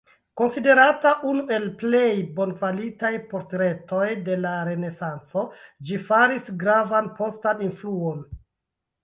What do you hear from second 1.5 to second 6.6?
el plej bonkvalitaj portretoj de la Renesanco, ĝi faris